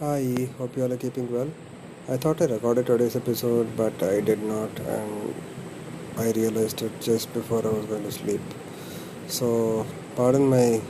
[0.00, 1.48] Hi, hope you all are keeping well.
[2.08, 5.32] I thought I recorded today's episode, but I did not, and
[6.18, 8.40] I realized it just before I was going to sleep.
[9.28, 9.86] So,
[10.16, 10.80] pardon my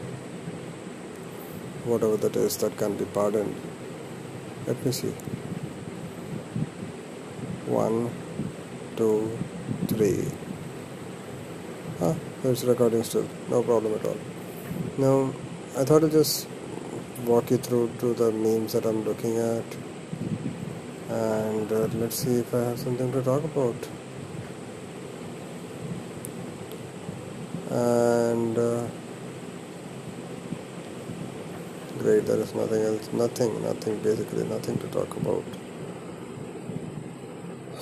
[1.85, 3.55] whatever that is that can be pardoned.
[4.67, 5.13] Let me see.
[7.67, 8.11] One,
[8.97, 9.39] two,
[9.89, 10.25] three.
[12.01, 13.29] Ah, it's recording still.
[13.51, 14.17] No problem at all.
[14.97, 15.35] Now,
[15.77, 16.49] I thought I'd just
[17.27, 19.65] walk you through to the memes that I'm looking at
[21.09, 23.77] and uh, let's see if I have something to talk about.
[27.71, 28.87] And uh,
[31.99, 35.45] great, there is nothing else, nothing, nothing, basically nothing to talk about.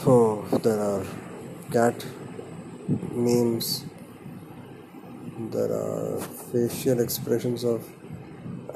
[0.07, 1.05] Oh, there are
[1.71, 2.05] cat
[3.13, 3.85] memes,
[5.51, 7.89] there are facial expressions of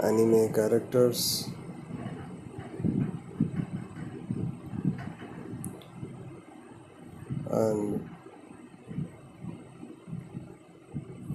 [0.02, 1.48] anime characters.
[7.50, 8.08] And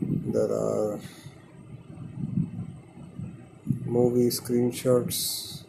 [0.02, 1.00] there are
[3.86, 5.64] movie screenshots.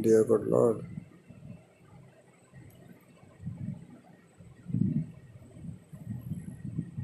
[0.00, 0.84] Dear good lord.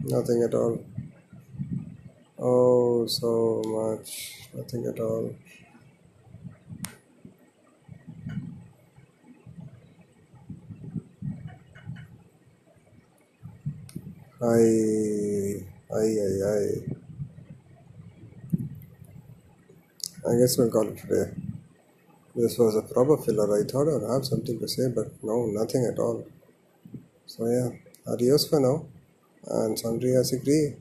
[0.05, 0.85] Nothing at all.
[2.41, 4.49] Oh, so much.
[4.55, 5.37] Nothing at all.
[14.43, 15.57] I,
[15.93, 16.61] I, I, I.
[20.29, 21.33] I guess we'll call it today.
[22.37, 23.61] This was a proper filler.
[23.61, 26.27] I thought I'd have something to say, but no, nothing at all.
[27.27, 27.71] So yeah,
[28.13, 28.87] adios for now.
[29.47, 30.77] And Sundry has agreed.